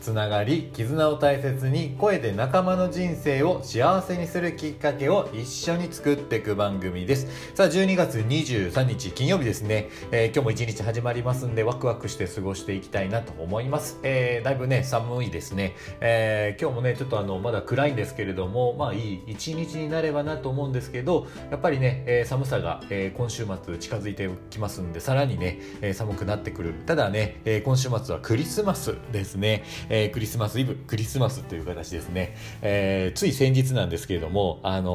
[0.00, 7.28] つながり絆を大切に声で仲間の人生を幸せにするきっかけを一緒に作っていく番組です。
[7.54, 26.74] さあ12月23日金曜日ですね、えー、今日も一日始まりますんでワクワクして過ごしていきたいなと思います、えー、だいぶね寒いですね、えー、今日もねちょっとあのまだ暗いんですけれどもまあいい一日になればなと思うんですけどやっぱりね、え寒さが、え今週末近づいてきますんでさらにね、え寒くなってくる。
[26.86, 34.90] ただね、え今週末はクリスマスですね、えクリスマスイブクリスマスという形ですね、えー、つい先日なんですけれどもあの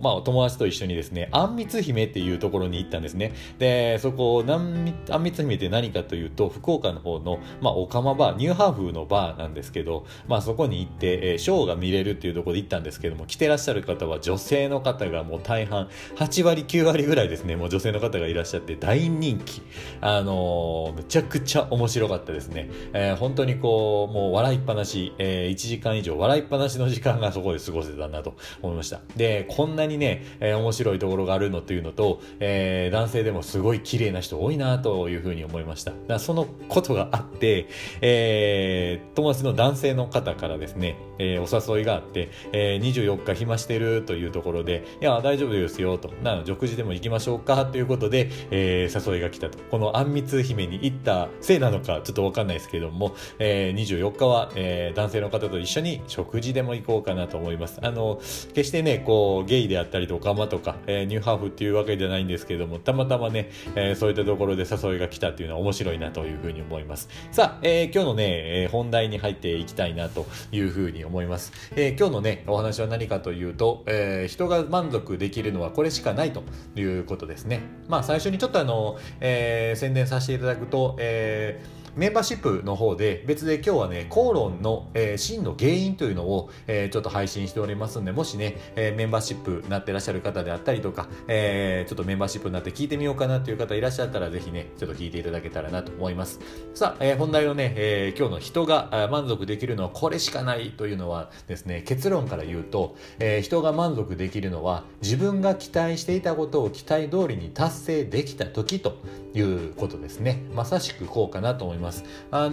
[0.00, 3.32] ー、まあお友達と一緒にですねあんみつ姫っていうところに行ったんですね。
[3.58, 19.62] でそこあんみつ姫って何かというと福岡の方の、まあ、オカマバーニューハーフのバーなんですけど、まあ、そこに行って、えー、ショーが見れるっていうところで行ったんですけども来てらっしゃる方は女性の方がもう大半8割9割ぐらいですねもう女性の方がいらっしゃって大人気。
[20.00, 29.00] あのー、めちゃくちゃ面白かったですね、えー、本当にこうもう笑いっぱなし、えー、1時間以上笑いっぱなしの時間がそこで過ごせたなと思いました。
[29.14, 36.18] でこんなにね、えー、面白いところがあるのというのと、えー、男性でもすごい綺麗な人多いなというふうに思いました。
[36.18, 37.68] そのことがあって、
[38.00, 46.10] えー、友達の男性の方からですね、えー、お誘いがあって、えー、24日暇してるというところでいや大丈夫ですよと。
[46.24, 49.58] なの食事でも行きましょうかということで、えー、誘いが来たと。
[49.70, 57.78] このあんみつ姫に行ったせいなのかちょっとわかんないですけども、えー、24日は、えー、男性の方と一緒に食事でも行こうかなと思います。
[57.82, 58.16] あの
[58.54, 67.08] 決してねこうゲイであったりとかマとか、えー、ニューハーフっていうわけじゃないんですけどもたまたまね、えー、そういったところで誘いが来たっていうのは面白いなというふうに思います。
[67.32, 68.24] さあ、えー、今日のね、
[68.62, 76.42] えー、本題に入っていきたいなというふうに思います、えー、今日のねお話は何かというと、えー、人が満足できるのはこれしかないと
[76.76, 77.62] いうことですね。
[77.88, 96.38] まあ最初にちょっとあの、えー、宣伝させていただくと、えーメンバーシップの方で別で今日はね口論の、えー、真の原因というのを、えー、ちょっと配信しておりますんでもしね、えー、メンバーシップになってらっしゃる方であったりとか、えー、ちょっとメンバーシップになって聞いてみようかなという方いらっしゃったらぜひねちょっと聞いていただけたらなと思います。
[96.72, 108.98] さあ、えー、本題のね、えー、今日の人が満足できるのはこれしかないというのはですね結論から言うと、えー、人が満足できるのは自分が期待していたことを期待通りに達成できた時と
[109.38, 110.42] いうことですね。
[110.54, 112.04] まさしくこうかなと思います。
[112.30, 112.52] あのー、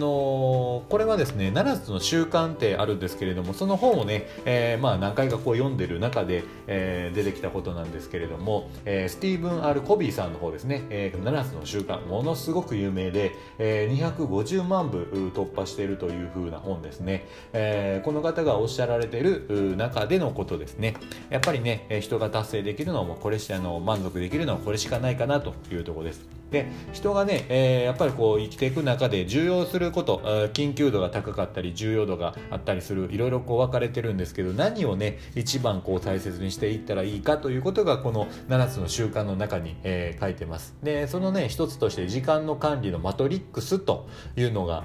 [0.88, 20.94] これはですね7つの習慣ってあるんですけれどもその本をね、えー、まあ何回かこう読んでる中で、えー、出てきたことなんですけれども、えー、スティーブン・アル・コビーさんの方ですね、えー、7つの習慣ものすごく有名で、えー、250万部突破しているというふうな本ですね、えー、この方がおっしゃられている中でのことですね。
[21.30, 26.36] やっぱりね人が達成できるのもこれしあの満足できるのはこれしかないかなというところです。
[26.56, 40.74] で人がね、えー、やっぱりこう生きていく中で重要すること緊急度が高かったり重要度があったりするいろいろこう分かれてるんですけど何をね一番こう大切にしていったらいいかということがこの7つの習慣の中に、えー、書いてます。
[40.82, 44.84] でそのね一つとして時間の管理のマトリックスというのが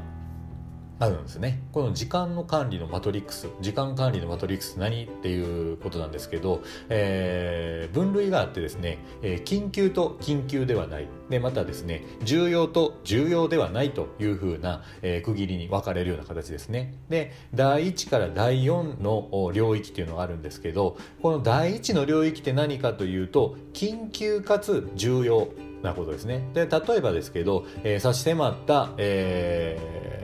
[1.02, 1.64] あるんですね。
[1.72, 11.08] この時間の管理のマトリックス時間管理のマトリックス何っていうことなんですけど、えー、分類があってですね、えー、緊急と緊急ではない。
[11.32, 16.94] でまたですね重要と重要ではないというふうな、えー、区切りに分かれるような形ですね。
[17.10, 25.48] で第1から第4の領域っていうのがあるんですけどこの第1の領域って何かというと緊急かつ重要
[25.82, 26.48] なことですね。
[26.54, 30.21] で例えばですけど、えー、差し迫った、えー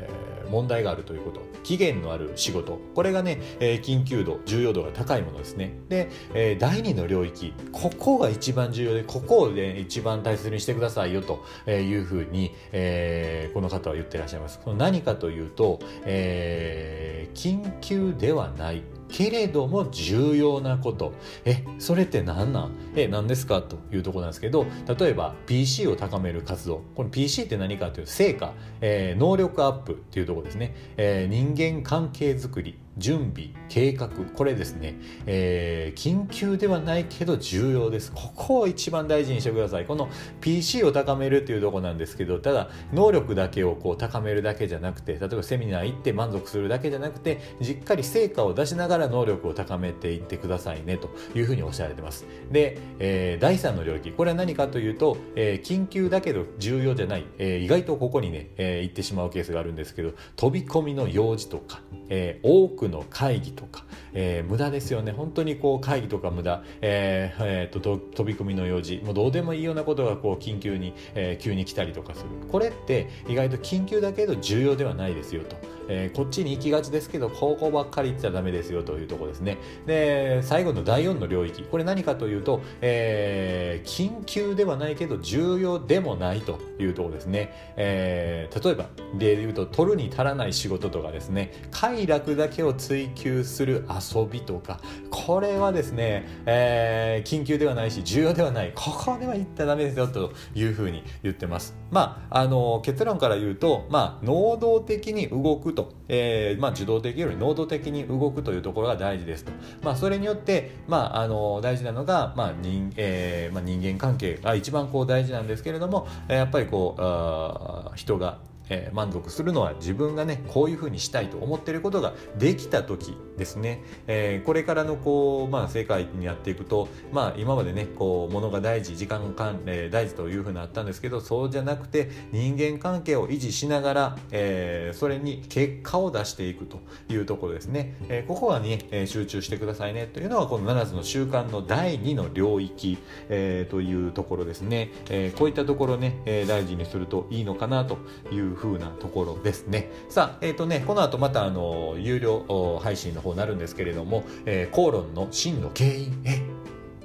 [0.49, 1.41] 問題があるということ。
[1.63, 2.79] 期限のある仕事。
[2.95, 5.73] これがね、えー、緊急度重要度が高いものですね。
[5.89, 7.53] で、えー、第2の領域。
[7.71, 14.59] ここが一番重要でここを、ね、一番大切にしてくださいよというふうに、えー、この方は言ってらっしゃいます。
[14.77, 18.81] 何かというと、えー、緊急ではない。
[19.09, 21.13] けれども重要なこと。
[21.45, 22.72] えそれって何なん？
[22.95, 23.62] え何ですか？
[23.62, 24.65] というところなんですけど
[25.00, 26.81] 例えば PC を高める活動。
[26.95, 32.77] この PC って何かというと成果、えー、能力アップというところですね、えー、人間関係づくり。
[32.97, 34.09] 準備計画。
[34.35, 38.11] これですね、えー、緊急ではないけど重要です。
[38.11, 39.85] ここを一番大事にしてください。
[39.85, 40.09] この
[40.41, 52.25] PC を高めるっていうとこなんですけどただ能力だけをこう高めるだけじゃなくて例えばセミナー行って満足するだけじゃなくてしっかり成果を出しながら能力を高めていってくださいねというふうにおっしゃられてます。
[52.51, 54.11] で、えー、第3の領域。
[54.11, 65.12] これは何かというと、えー、緊急だけど重要じゃない、えー、意外とここにね、えー、行ってしまうケースがあるんですけど飛び込みの用事とか、えー、多くの会議とか、えー、無駄ですよね。
[65.12, 69.01] 本当にこう会議とか無駄、えーえーと、と飛び込みの用事。
[69.04, 72.30] もうどうでもいいようなことがこう緊急に、えー、急に来たりとかする。
[72.51, 75.56] これって意外と緊急だけど重要ではないですよと。
[75.89, 79.57] えー、こっちに行きがちですけどここばっかり行っちゃダメですよというところですね。
[79.86, 81.63] で最後の第4の領域。
[81.63, 88.86] これ何かというと、えー、緊急ではないけど重要でもないというところですね、えー、例えば
[89.18, 91.51] 例で言うと取るに足らない仕事とかですね。
[91.72, 94.79] 快楽だけを追求する遊びとか
[95.09, 98.71] これはですね、えー、緊急ではないし重要ではない。
[98.75, 101.75] ここでは行ったらダメですよというふうに言ってます。
[101.91, 109.51] まああの結論から言うとまあ能動的に動くと、えーまあ、受動的より能動的に動くというところが大事ですと、
[109.81, 136.79] まあ、それによって、まあ、あの大事なのが、まあ人えーまあ、人間関係が一番こう大事なんですけれどもやっぱりこうあ人がえー、満足するのは自分がねこういうふうにしたいと思ってることができた時ですね、えー、これからのこう、まあ、世界にやっていくと、まあ、今までねこう物が大事時間関連大事というふうになったんですけどそうじゃなくて人間関係を維持しながら、えー、それに結果を出していくと
[137.09, 140.07] いうところですね、えー、ここはね、えー、集中してくださいね。
[140.07, 142.97] というのはこの7つの習慣の第2の領域、
[143.29, 147.97] えー、というところですね、えー、こういったところね、えー、大事にするといいのかなと
[148.31, 149.92] いう風なところですね。
[150.09, 156.42] さあ、えっ、ー、とね、この後またあの、有料配信の方になるんですけれども、えー、口論の真の原因、え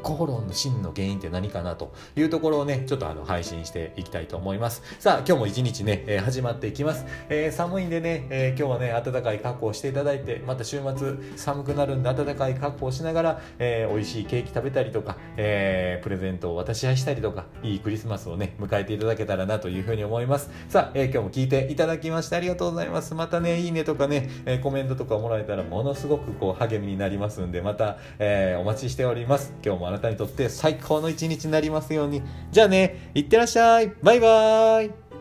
[0.02, 4.82] 口論の真の原因って何かなというところをね、ちょっとあの配信していきたいと思います。
[4.98, 7.06] さあ、今日も一日ね、えー、始まっていきます。
[7.28, 20.50] えー、寒いんでね、えー、今日はね、暖かい格好をしていただいて、また週末寒くなるんで暖かい格好をしながら、えー、美味しいケーキ食べたりとか、えー、プレゼントを渡し合いしたりとか、いいクリスマスをね、迎えていただけたらなというふうに思います。
[20.68, 23.14] さあ、えー、今日も聞いていただきましてありがとうございます。
[23.14, 29.54] またね、いいねとかね、えー、コメントとかもらえたらものすごくこう励みになりますんで、また、えー、お待ちしております。
[29.64, 32.22] 今日もあなたにとって最最高の一日になりますように。
[32.50, 33.92] じゃあね、いってらっしゃい。
[34.02, 35.11] バイバーイ。